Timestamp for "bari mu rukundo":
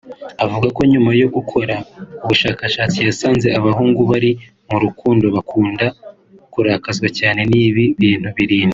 4.11-5.25